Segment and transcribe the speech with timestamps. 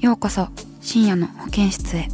[0.00, 0.46] ようこそ
[0.80, 2.06] 深夜の保健室へ。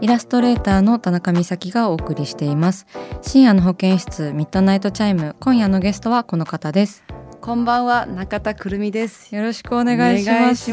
[0.00, 2.86] イラストレーターの田中美咲がお送りしています。
[3.20, 7.02] 深夜の保健室ミッドナイトチャイム今夜のゲストはこの方です。
[7.40, 9.34] こんばんは中田くるみです。
[9.34, 10.70] よろしくお願いします。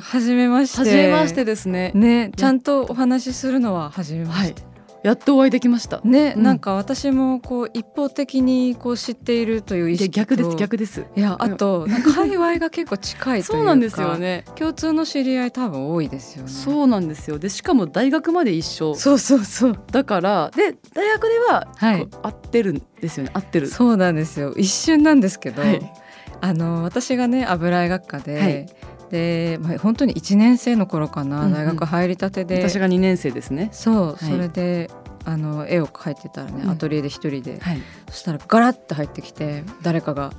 [0.00, 0.78] はじめまして。
[0.78, 1.92] はじめましてですね。
[1.94, 4.62] ねちゃんとお話しするのははじめまして、
[5.04, 6.00] やっとお会いできました。
[6.02, 6.42] ね、うん。
[6.42, 10.16] なんか私もこう一方的にこう知っているという意識と。
[10.16, 11.04] 逆です逆です。
[11.14, 13.52] いやあと 界隈が結構近いというか。
[13.58, 14.46] そうなんですよね。
[14.54, 16.48] 共通の知り合い多分多いですよね。
[16.48, 17.38] そうなんですよ。
[17.38, 18.94] でしかも大学まで一緒。
[18.94, 19.78] そうそうそう。
[19.92, 22.08] だからで大学では、はい。
[22.22, 23.30] 合ってるんですよね。
[23.34, 23.66] 合ってる。
[23.66, 24.54] そうなんですよ。
[24.56, 25.92] 一瞬なんですけど、はい。
[26.40, 28.66] あの私がね油絵学科で、はい
[29.10, 31.52] で、まあ、本当に1年生の頃かな、うんうん。
[31.52, 32.56] 大学入りたてで。
[32.56, 33.68] 私が2年生ですね。
[33.72, 34.24] そう、い。
[34.24, 34.90] それで
[35.24, 36.70] あの絵を描いてたらね、うん。
[36.70, 37.82] アトリエで一人で、はい。
[38.10, 40.32] そしたらガラッて入ってきて誰かが。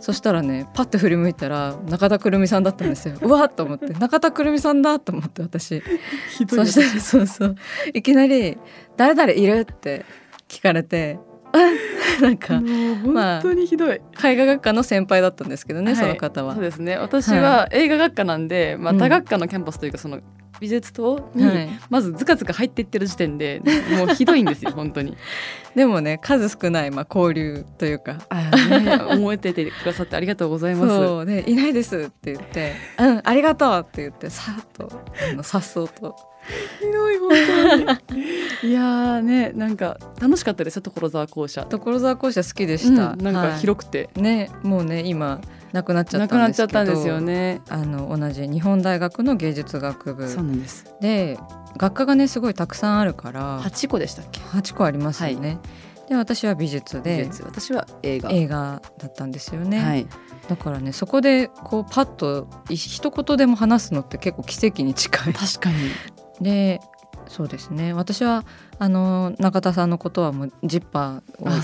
[0.00, 3.16] そしたらねパッて振り向いたら中田くるみさんだったんですよ。
[3.22, 3.92] うわっと思って。
[3.94, 5.82] 中田くるみさんだと思って私。
[6.48, 7.56] そしたらそうそう。
[7.92, 8.58] いきなり
[8.96, 10.04] 「誰々いる?」って
[10.48, 11.29] 聞かれてあ
[12.20, 14.00] なんか本当にひどい。
[14.22, 16.62] 絵画学科の先輩だったんですけどね、はいその方はそう。
[16.62, 16.96] ですね。
[16.96, 20.20] 私は映画学科なんで、まあうん多学科のキャンパスというかその
[20.60, 23.62] 美術棟に、はいまずずかずか入っていってる時点で
[23.96, 25.16] もうひどいんですよ 本当に。
[25.74, 30.94] でもね数少ない、まあ、交流というかあーね思えててくださってありがとうございます。
[30.94, 34.90] そうで「いないです」って言って「うんありがとう」って言ってさーっと
[35.32, 36.16] あのさっそうと
[36.80, 38.20] ひどい本当に。
[38.70, 41.64] いやーねなんか楽しかったですよ所沢校舎。
[41.64, 45.40] 所沢校舎好きでした、うんなんか広くて、いねもうね今
[45.72, 47.60] 亡くなっちゃったですけどなんっちゃったんですよね。
[47.68, 50.92] あの同じ日本大学の芸術学部そうなんです。
[51.00, 51.38] で
[51.76, 55.58] 学科がねすごいたくさんあるから八個でしたっけ？8個ありますよね、
[56.08, 58.30] で私は美術で美術私は映画。
[58.30, 60.06] 映画だったんですよね、はい。
[60.48, 65.76] だからねそこでこうパッとい一言でも話すのって結構奇跡に近い確かに。
[66.40, 66.80] で
[67.30, 68.44] そうですね私は
[68.80, 71.62] あの中田さんのことはもうジッパーを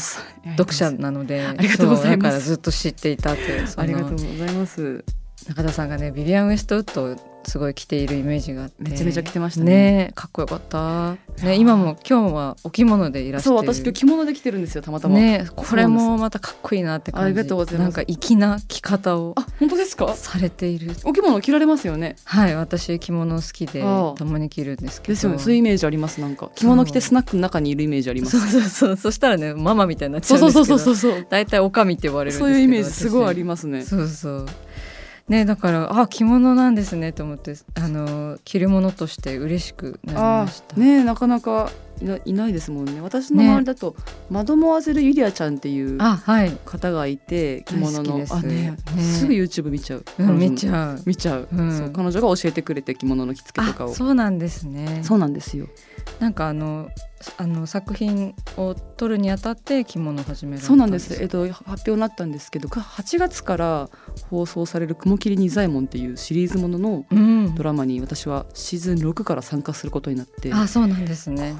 [0.56, 5.04] 読者なのでありがとうございますそうだからずっと知っていたというありがとうございます。
[5.48, 9.66] 中田さんがねビビアン・ウエストウッドをすごい着ているイメージがあってめちゃめちゃ着てましたね。
[9.66, 11.12] ねかっこよかった、
[11.44, 15.14] ね、今も今日はお着物でいらっしゃそうる私今日着物で着てるんですよたまたま。
[15.14, 20.14] ねこれもまたかっこいいなって感じありがとうございますなんか粋な着方をあ本当ですか？
[20.14, 22.16] されているお着物着られますよね。
[22.24, 23.82] はい私着物好きで
[24.16, 25.38] たまに着るんですけどですよね。
[25.38, 28.38] そういうイメージありますなんか着物着てスナックの中にいるイメージあります。
[28.38, 31.26] そうそうそうそしたらねママみたいになっちゃそううんですけどそうそうそうそう。
[31.30, 33.82] 大体おかみって呼ばれるそういうイメージすごいありまますね。
[33.82, 34.46] そうそう
[35.28, 40.76] ねだからあ着物なんですねと思ってあの着るものとして嬉しくなりあました。
[40.76, 41.70] あねえなかなか
[42.24, 43.00] いないですもんね。
[43.00, 43.96] 私の周りだと、
[44.28, 45.98] マドモアゼルユリアちゃんっていう
[46.66, 48.02] 方がいて着物の。
[48.02, 48.34] 大好きです。
[48.34, 49.02] あねね。
[49.02, 50.04] すぐ YouTube 見ちゃう。
[50.18, 50.74] うん、見ちう。
[50.74, 51.02] ゃう。
[51.06, 51.78] 見ちゃう、うん。
[51.78, 55.00] そう彼女が教えてくれて着物の着付けとかあをそうなんですね。
[55.04, 55.68] そうなんですよ。
[56.20, 56.90] なんかあの
[57.38, 61.14] あの作品を撮るにあたって着物を始めそうなんです。
[61.14, 63.90] かえっと発表になったんですけどか8月から
[64.30, 67.54] 放送される「雲霧仁左衛門」っていうシリーズもののうん。
[67.54, 71.56] ドラマに私はシーズン6から参加することになってこれはあそうなんですやね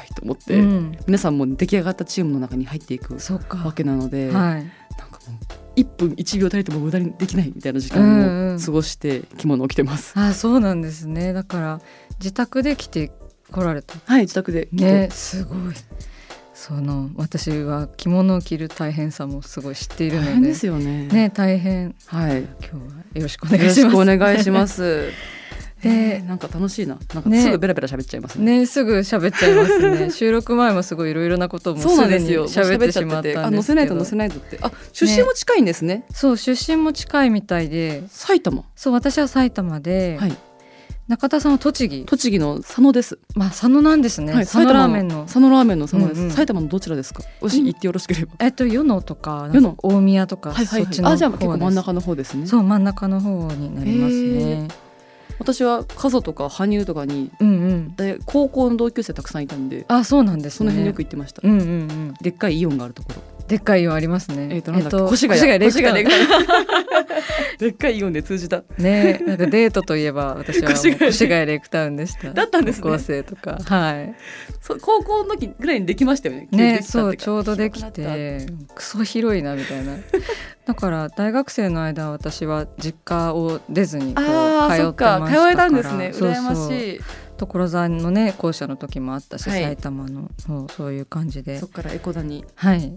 [0.00, 0.98] ばいと思って、うん。
[1.06, 3.16] 皆さんも出来上がったチームの中に入っていく
[3.64, 4.32] わけなので、はい。
[4.32, 5.38] なんかも
[5.76, 8.48] う1分1秒たりとも無駄にできないみたいな時うんうん。
[8.52, 10.12] 間を過ごして着物を着てます。
[10.18, 11.32] あそうなんですね。
[11.32, 11.80] だから
[12.18, 13.12] 自宅で着て
[13.50, 13.94] 来られた。
[14.04, 15.58] はい自宅でねすごい。
[16.54, 20.28] その私は着物を着る大変さもすごい知っているので。
[20.28, 21.08] 大変ですよね。
[21.08, 21.94] ね大変。
[22.06, 22.42] はい。
[22.42, 22.80] よ今日は
[23.14, 23.96] よろしくお願いろしします。
[23.96, 25.10] くお願いします。
[25.82, 26.98] ででなんか楽しいな。
[27.14, 28.58] なんかねすぐベラベラ喋っちゃいますね。
[28.58, 30.10] ねすぐ喋っちゃいますね。
[30.12, 34.58] 収録前もすごいいろいろなことをもうそうなすでに喋ってしまったんですせないと載せないとって。
[34.60, 36.04] あ出身も近いんですね。
[36.12, 38.02] そう出身も近いみたいで。
[38.08, 38.64] 埼玉。
[38.76, 40.36] そう私は埼玉で、はい
[41.10, 42.04] 中田さんは栃木？
[42.04, 43.18] 栃木の佐野です。
[43.34, 45.24] まあ佐野なんですね、はい佐野ラーメンの。
[45.24, 46.30] 佐野ラーメンの佐野です、うんうん。
[46.30, 47.24] 埼玉のどちらですか？
[47.40, 49.74] もし言ってよろしければ、えっと与野とか与野。
[49.78, 50.84] 大宮とか、はいはいはい。
[50.84, 52.46] そっちの方あじゃあ結構真ん中の方ですね。
[52.46, 54.68] そう真ん中の方になりますへね
[55.40, 57.94] 私は加須とか羽生とかにうんうん。
[57.96, 60.56] 大高校の同級生たくさんいたんであそうなんですね。
[60.58, 62.14] その辺よく行ってました、うんうんうん。
[62.22, 64.46] でっかいイオンがあるところでっかいイオンありますね。
[64.54, 66.10] えっ、となんだっけ、越越谷越谷レイク
[67.58, 68.62] でっかいイオンで通じた。
[68.78, 72.32] ねなんかデートといえば私は越谷レイクタウンでした。
[72.32, 72.82] だったんですね。
[72.84, 73.58] 高校生とか。
[73.64, 74.14] はい。
[74.60, 76.48] そう高校の時ぐらいにできましたよね。
[76.52, 79.94] ねそうちょうどできてクソ広いなみたいな。
[80.64, 85.50] だから大学生の間私は実家を出ずにこう通そってかっましたから。
[85.50, 86.12] 通えたんですね。
[86.14, 87.00] 羨まそうしい
[87.36, 89.62] 所沢のね校舎の時もあったし、はい。
[89.64, 91.58] 埼玉のそうそういう感じで。
[91.58, 92.44] そっからエコダに。
[92.54, 92.96] はい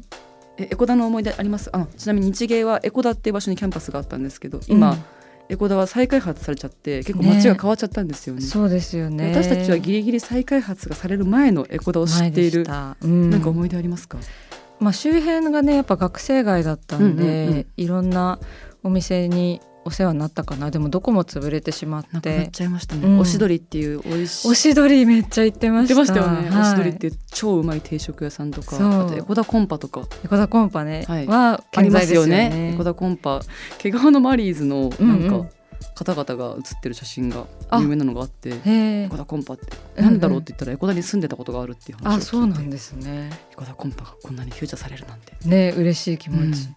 [0.57, 1.69] えエコダの思い出あります？
[1.73, 4.97] あちなみに日芸はエコダっていう場所にキャンパスがあったんですけど今、うん。
[5.49, 8.41] エコダは再開発されちゃって結構街が変わっちゃったんですよね。
[8.41, 9.31] そうですよね。
[9.35, 12.65] 私たちはギリギリ再開発がされる前のエコダを知っている、
[13.01, 13.29] うん。
[13.29, 14.19] なんか思い出ありますか、
[14.79, 17.65] まあ、周辺がねやっぱ学生街だったんで、うんうんうん。
[17.75, 18.39] いろんな
[18.83, 20.71] お店にお世話になったかな。
[20.71, 23.19] でもどこも潰れてしまっなくなってちゃいましたね、うん。
[23.19, 24.47] おしどりっていう美味しい。
[24.47, 25.93] おしどりめっちゃ行ってました。
[25.93, 26.61] 出ましたよね、はい。
[26.61, 28.75] おしどりっていう超うまい定食屋さんとか。
[28.75, 29.05] そう。
[29.05, 30.07] あとエコダコンパとか。
[30.23, 31.27] エコダコンパね、はい。
[31.27, 32.49] はありま健在ですよね。
[32.49, 33.41] ねエコダコンパ。
[33.77, 35.27] 毛皮のマリーズのうんうん。
[35.27, 35.49] なんか
[35.95, 39.75] 方々が写ってる写真が有名なのがあってエコダコンパって。
[39.97, 40.11] うんうん。
[40.11, 43.29] なんだろうって言ったらエコダに住んでたことがあるっていう話を聞いてあそうなんですね。
[43.51, 45.33] エコダコンパがこんなにフューチャーされるなんて。
[45.45, 46.75] ね嬉しい気持ち、うん。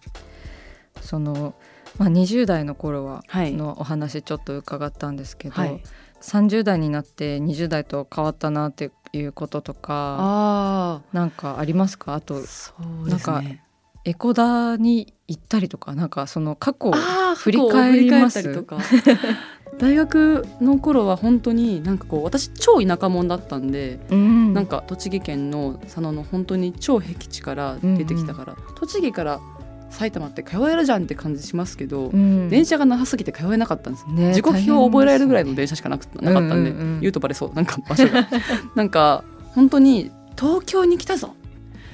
[1.01, 1.55] その、
[1.97, 3.53] まあ、20代の頃ははい。
[3.53, 5.81] のお話ちょっと伺ったんですけど、はい。
[6.21, 12.15] 30代になって20代と変わったなっていうこととかあなんかありますか？
[12.15, 12.73] あとあそ
[13.03, 13.63] うですなんね
[14.03, 18.41] エコダに行ったりとかなんかその過去あー振り返ります？
[18.41, 18.77] り返ったりとか。
[19.79, 24.53] 大学の頃は本当になんかこう私超田舎者だったんで、うん。
[24.53, 29.39] なんか栃木県の佐野の本当に超僻地から出てきたから、栃木から
[29.89, 32.49] 埼玉って通えるじゃんって感じしますけど、うん。
[32.49, 38.27] 電車がなさすぎて通えなかったんです、ね時刻表を覚えられるぐらいの電車しかなくなかったんで、うんうんうん言うとバレそうなんか場所が。
[38.75, 39.23] なんか
[39.53, 41.35] 本当に東京に来たぞ。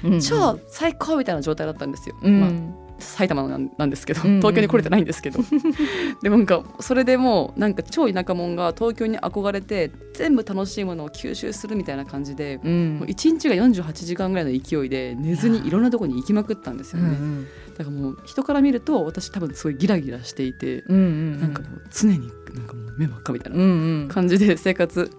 [0.02, 0.20] うん。
[0.20, 2.40] 超最高みたいな状態だったんですよ、うん。
[2.40, 2.50] まあ
[2.98, 4.40] 埼玉なんですけど、うんうんうん。
[4.40, 5.40] 東京に来れてないんですけど。
[6.22, 12.96] でもなんかそれでもうなんか超田舎者が東京に憧れて全部楽しいものを吸収するみたいな感じで、うん。
[13.00, 17.46] もう1日が48時間ぐらいの勢いで寝ずにいろんなところに行きまくったんですよね、うん
[17.76, 22.20] だからもう人から見ると私多分すごいギラギラしていて、うんうんなんかもう常に
[22.54, 24.08] なんかもう目真っ赤みたいうんなうん。
[24.08, 25.10] 感じで生活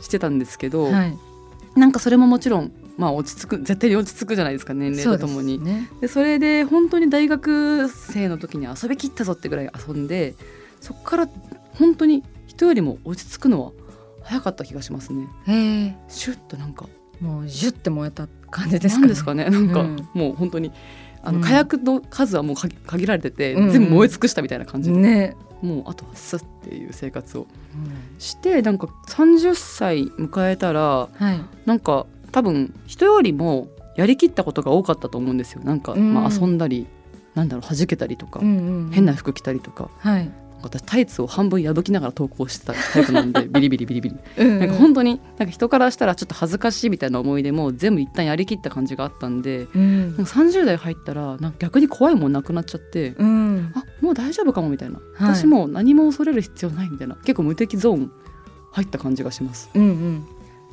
[0.00, 1.18] してたんですけど、はい。
[1.76, 5.56] なんかそれももちろんまあ落ち着く絶対に落ち着くじゃないですか年齢とともに。
[5.56, 5.90] そうですね。
[6.02, 10.34] でそれで本当に大学生の時に遊びきったぞってぐらい遊んで
[10.82, 11.28] そこから
[11.78, 13.72] 本当に人よりも落ち着くのは
[14.22, 15.26] 早かった気がしますね。
[15.46, 15.96] へえ。
[16.08, 16.86] シュッとなんか。
[17.22, 19.08] もうジュッて燃えた感じですかね。
[19.08, 20.08] ですかねなんか、うん。
[20.12, 20.70] もう本当に
[21.22, 21.44] あのうん。
[21.44, 23.62] 火薬の数はもう限限られてて、うん。
[23.64, 27.46] うん全部燃え尽くしたみたいな感じで、ね、もうあとはスッっていう生活を
[28.18, 35.62] してなんか30歳迎えたらはいなんか多分人よりもやりきったことが多かったと思うんですよ。
[35.62, 36.14] なんか、うん。
[36.14, 36.86] まあ、遊んだり
[37.34, 38.90] なんだろう弾けたりとか、うんうんうん。
[38.92, 39.90] 変な服着たりとか。
[39.98, 40.30] はい。
[40.62, 44.16] 私タイツを半分破きながら投稿してたタイプなんで ビリビリビリビリ。
[44.38, 50.16] うんなんか本当になんか人からしたらちょっと恥ずかしいみたいな思い出も全部一旦やりきった感じがあったんでうん。
[50.16, 53.72] なんか30代入ったらなんか逆に怖いもんなくなっちゃって、うん。
[53.74, 55.34] あもう大丈夫かもみたいな、はい。
[55.34, 58.12] 私もう何も恐れる必要ないみたいな結構無敵ゾーン
[58.72, 59.70] 入った感じがします。
[59.74, 60.24] うんうん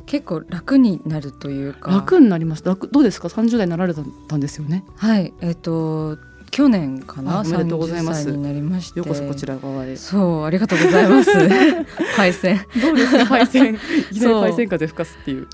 [0.08, 1.92] 結構楽になるというか。
[1.92, 3.94] 楽になりました楽どうですか？30代になられ
[4.28, 4.84] たんですよね。
[4.96, 5.34] はい。
[5.42, 6.18] えっ、と
[6.50, 7.40] 去年かな？
[7.40, 8.22] あおめでとうございます。
[8.30, 9.00] 30歳になりまして。
[9.00, 9.96] ようこそこちら側へ。
[9.98, 11.32] そうありがとうございます。
[12.16, 13.26] パイセンどうですか？
[13.28, 13.78] パイセンい
[14.14, 15.48] きなりパイセン風吹かすっていう。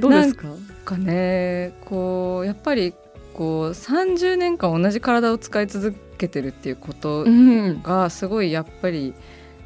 [0.00, 0.48] どうですか？
[0.84, 2.94] かねこうやっぱり
[3.34, 7.82] こう30年間同じ体を使い続けてるっていうことうん。
[7.82, 9.12] がすごいやっぱり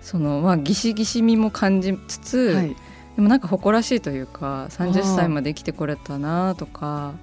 [0.01, 2.75] そのまあギシギシみも感じつつ、はい
[3.17, 7.15] でもなんか誇らしいというか30あー歳まで生きてこれたなとか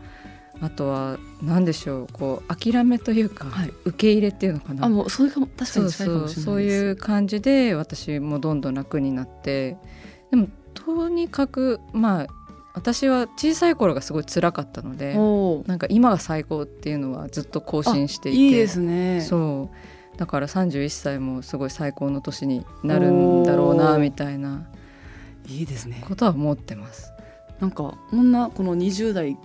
[0.61, 3.73] あとは何でしょうこう諦めというか、はい。
[3.85, 4.85] 受け入れっていうのかな。
[4.85, 9.77] あもうそれかも確かにそうそういう感じで私もどんどん楽になって
[10.31, 12.27] でもとにかくまあ
[12.73, 15.15] 私は小さい頃がすごい辛かったので
[15.67, 19.21] なんか今が最高っていうのはずっと更新していていいですね。
[19.21, 20.17] そう。
[20.17, 24.67] だから31歳もすごい最高の年になるんだろうなみたいな
[25.47, 27.13] いいですねことは思ってます。
[27.59, 29.37] なんか女この20代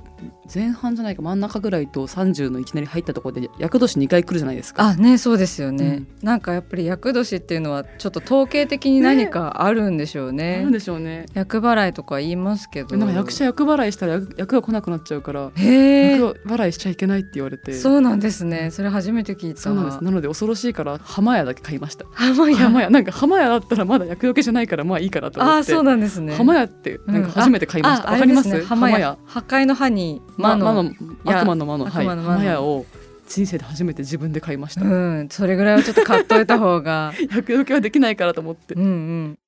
[0.53, 4.83] 前半じゃないか真ん中ぐらいと30のいきなり入ったところで厄年2回来るじゃないですか。
[4.89, 6.27] あねそうですよね、うん。
[6.27, 11.27] なんかやっぱり厄年っていうのはちょっと統計的に何かあるんでしょうあねるんでしょうね。
[11.35, 12.97] 厄払いとか言いますけど。
[12.97, 17.73] なんか役者役払いしたら役役が来なくなっちゃうからへえ役払いしちゃいけないって言われて。
[17.73, 18.71] そうなんですね。
[18.71, 19.61] それ初めて聞いた。
[19.61, 20.05] そうなんです。
[20.05, 22.05] なので恐ろしいから浜屋だけ買いました。
[22.13, 22.57] 浜屋？
[22.57, 22.91] 浜屋。
[22.91, 25.57] なんか浜屋だったらまだ厄除けじゃないからまあいいかなと思って。
[25.57, 26.35] ああそうなんですね。
[26.35, 28.09] 浜屋ってなんか初めて買いました。
[28.09, 28.49] わ、うんあかります？
[28.49, 29.17] ね浜屋。
[29.25, 30.83] 破壊の歯に魔の、ま
[31.25, 32.05] 魔悪魔の魔のはい。
[32.05, 32.39] 悪魔の魔の。
[32.39, 32.87] 浜屋を
[33.29, 37.13] 人生で初めて自分で買いました、うんそれぐらいはちょっと買っといた方が。
[37.35, 38.75] 厄除けはできないからと思って。
[38.75, 39.39] うんうん。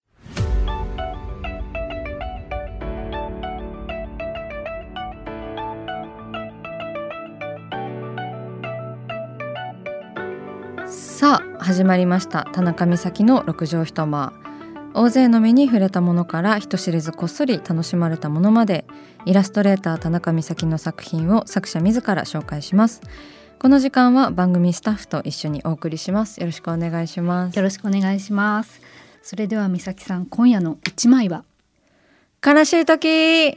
[10.87, 12.49] さあ始まりました。
[12.53, 14.33] 田中美咲の六畳一間
[14.97, 18.85] 大勢の目に触れたものから人知れずこっそり楽しまれたものまで
[19.27, 23.03] イラストレーター田中美咲の作品を作者自ら紹介します。
[23.59, 26.39] この時間は番組スタッフと一緒にお送りします。
[26.39, 27.57] よろしくお願いします。
[27.57, 28.81] よろしくお願いします。
[29.23, 31.45] それでは美咲さん、今夜の一枚は？
[32.47, 33.49] 悲しい時。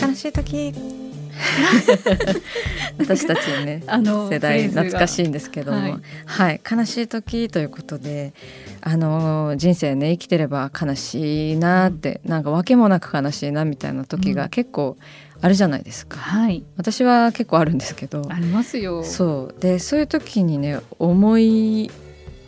[0.00, 1.01] 悲しい時
[2.98, 6.56] 私たちねあの世代懐かしいんですけども、ははい。
[6.56, 8.34] い悲しい時ということで
[8.80, 14.48] あの人生ね生きてれば悲しいなって、なんか訳もなく悲しいなみたいな時がうん。
[14.50, 14.96] 結構
[15.40, 18.22] あるじゃないですか、はい、私は結構あるんですけど。
[18.28, 19.02] ありますよ。
[19.02, 19.60] そう。
[19.60, 21.90] でそういう時にね思い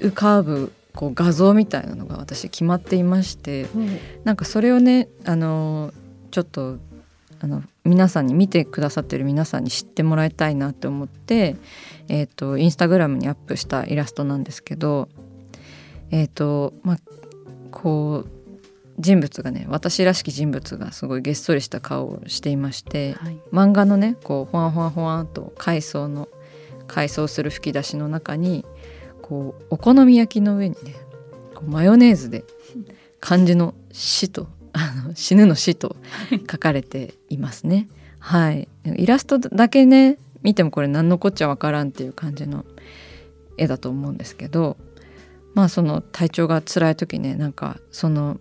[0.00, 3.98] 浮かぶこう画像みたいなのが私決まっていましてうん。
[4.24, 5.92] なんかそれをねあの
[6.30, 6.78] ちょっと
[7.40, 11.56] あの皆さんに見てくださってる皆さんに知ってもらいたいなって思って、
[12.08, 15.08] えー、とインスタグラムにアップしたイラストなんですけど
[16.10, 16.98] えっ、とまあ
[17.70, 18.30] こう
[18.98, 23.38] 人物がね私らしき人物がすごいげっそりした顔をしていましてはい。
[23.52, 26.28] 漫画のねこうほわんほわんほわんと海藻の
[26.86, 28.64] 海藻する吹き出しの中に
[29.20, 30.94] こうお好み焼きの上にね
[31.66, 32.44] マヨネーズで
[33.20, 35.96] 漢字の死とあの死ぬの死と
[36.50, 37.88] 書かれていますね。
[38.18, 42.64] はい、イラストだけね見てもこれ何のこっちゃわからんっていう感じの
[43.56, 44.76] 絵だと思うんですけど
[45.54, 48.40] まあその体調が辛い時ねなんかその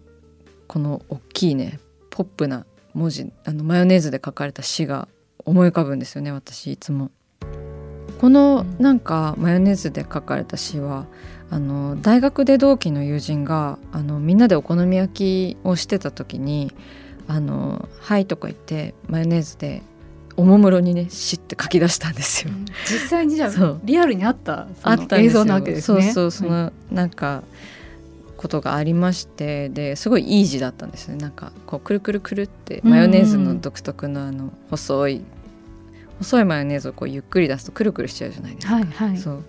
[0.67, 5.07] この大きいねポップな文字あのマヨネーズで書かれた詩が
[5.45, 7.11] 思い浮かぶんですよね私いつも。
[8.19, 11.07] このなんかマヨネーズで書かれた詩は
[11.53, 16.73] あの大学で同期の友人があのみんなでお好み焼きをしてた時に
[17.29, 19.83] 「あのはい」とか言ってマヨネーズで
[20.35, 22.53] おもむろにね詩って書き出したんですよ。
[22.89, 26.01] 実際にじゃあリアルにあったあった映像なわけですね。
[26.11, 27.43] そうそうその、はいなんか
[28.35, 31.17] ことがありましてですごいいい字だったんですね。
[31.17, 35.21] なんかこうくるくるくるってマヨネーズの独特のあの細い
[36.17, 39.17] 細いマヨネーズをこうゆっくり出すとくるくるしちゃうじゃないですか、はいはい。
[39.19, 39.43] そう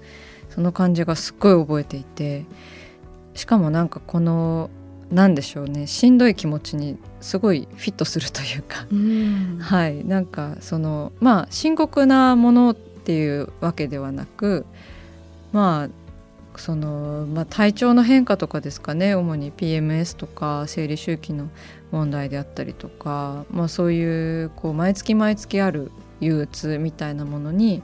[0.54, 2.44] その感じがすっごい覚えていて
[3.34, 4.70] しかもなんかこの
[5.10, 9.58] なんでしょうねしんどい気持ちにすごいフィットするというかうん。
[9.60, 14.64] はいなんかそのまあ深刻なものっていうわけではなく
[15.52, 21.48] まあその、まあ、体調の変化とかですかね主に PMS とか生理周期の
[21.90, 27.82] 問題であったりとか、まあ、そういうこう毎月毎月ある憂鬱みたいなものに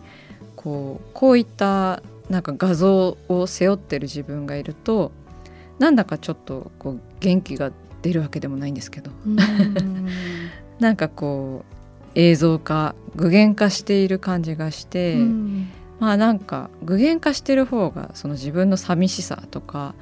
[0.54, 5.12] こうこういったなんか画像を背負ってる自分がいると
[5.80, 7.72] なんだかちょっとこう元気が
[8.02, 9.10] 出るわけでもないんですけど。
[9.26, 9.36] うん。
[10.78, 11.74] なんかこう
[12.14, 15.68] 映像化具現化している感じがして、うん。
[15.98, 19.94] まあなんか具現化してる方がその自分の寂しさとか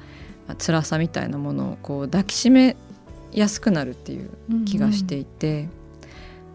[0.47, 2.77] まあ辛さみたいなものをこう抱きしめ
[3.31, 4.29] やすくなるっていう
[4.65, 5.69] 気がしていて、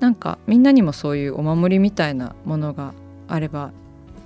[0.00, 2.92] なんかみんなにもそういうお守りみたいなものが
[3.28, 3.72] あれば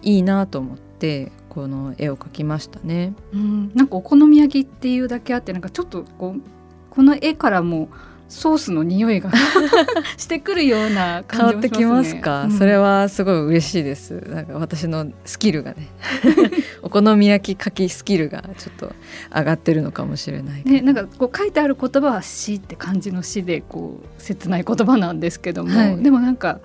[0.02, 3.14] いいなと思ってこの絵を描きましたね。
[3.32, 3.72] うん。
[3.74, 6.40] なんかお好み焼きっていうだけあってなんかちょっとこう
[6.88, 7.88] この絵からも
[8.28, 9.32] ソースの匂いが
[10.16, 11.60] してくるような変わっ感じもしますね。
[11.62, 12.52] てきますか、うん。
[12.52, 14.22] それはすごい嬉しいです。
[14.28, 15.88] なんか私のスキルがね。
[16.82, 18.92] お好み焼き描きスキルがちょっと
[19.34, 26.00] 上がってるのかもしれないね、なんかこう書いてある言葉は詩って感じの詩でこう切ない言葉なんですけども、はい。
[26.00, 26.60] でもなんか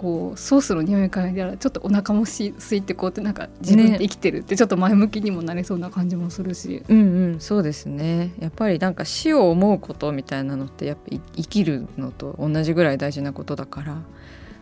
[0.00, 7.40] こうソースの匂い嗅いだらちょっとお腹もし空いてこうってなんか自分ねって生きてるってちょっと前向きにもなれそうな感じもするし、うんうん。
[7.40, 8.32] そうですね。
[8.38, 13.96] やっぱりなんか死を思うことみたいなのってやっぱい生きるのと同じぐらい大事なことだから、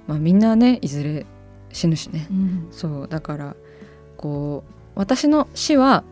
[0.08, 1.24] まあ、みんなねいずれ
[1.72, 2.26] 死ぬしね。
[2.32, 2.68] うん。
[2.72, 3.08] そう。
[3.08, 3.54] だから
[4.16, 6.02] こう私の詩は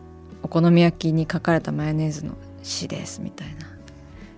[0.41, 2.31] お好み焼きに書かれたマヨネーズの
[2.63, 3.67] 詩ですみたいな。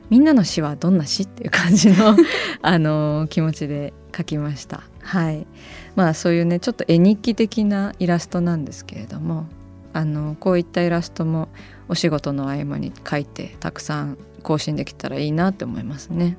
[0.10, 2.18] みんなの詩はどんな詩っていう感じの
[2.64, 4.84] あの気持ちで書きました。
[5.02, 5.48] はい。
[5.96, 9.48] まあそういうねちょっと絵日記的なイラストなんですけれども
[9.94, 11.50] あのこういったイラストも
[11.88, 16.38] お仕事の合間に書いてたくさん更新できたらいいなって思いますね。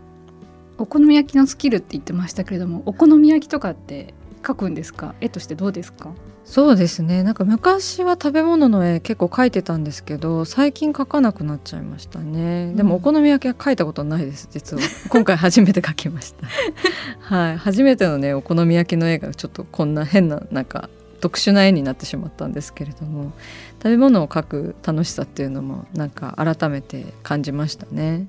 [0.78, 4.14] お好み焼きのスキルって言ってましたけれどもお好み焼きとかって
[4.46, 5.14] 書くんですか？
[5.20, 6.10] 絵としてどうですか？
[6.50, 7.22] そうですね。
[7.22, 14.82] なんか昔は食べ物の絵結構描いてたんですけど最近描かなくなっちゃいましたね、でもお好み焼きは描いたことないです実は。
[15.10, 16.48] 今回初めて描きました。
[17.22, 17.56] はい。
[17.56, 20.90] 初めてのねお好み焼きの絵がちょっとこんな変ななんか
[21.20, 23.32] 特殊な絵になってしまったんですけれども
[23.78, 28.26] 食べ物を描く楽しさっていうのもなんか改めて感じましたね。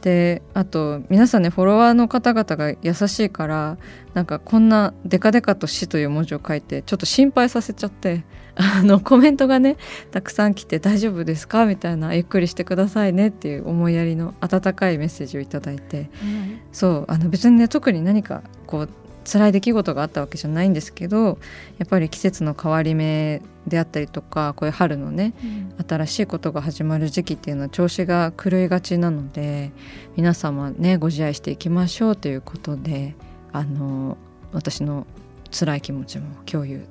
[0.00, 3.78] であと皆さんねフォロワーの方々が優しいから
[4.14, 8.24] なんかこんなデカデカと「死」という文字を書いてちょっと心配させちゃって
[8.56, 9.76] あのコメントがね
[10.10, 18.88] たくさん来て「大丈夫ですか?」みたいな「ゆっくりしてくださいね」っていう思いやりの温かいメッセージを頂いて、うん、そうあの別にね特に何かこう
[19.26, 21.38] 辛い出来事があったわけじゃないんですけど
[21.78, 25.46] やっぱり季節の変わり目であったりとかこういう春のね、う
[25.82, 29.72] ん、新しいことが始まる時期っていうのは調子が狂いがちなので
[30.16, 33.16] 皆様ねご自愛していきましょうということで
[33.52, 34.16] あの
[34.52, 35.06] 私の
[35.50, 36.86] 辛い気持ちも共有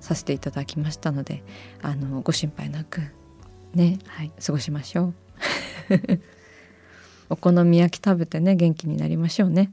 [0.00, 1.42] させていただきましたので
[1.80, 3.00] あのご心配なく
[3.74, 5.14] ね、はい、過ごしましょう。
[7.30, 9.72] お好み焼き食べてね元気になりましょうね。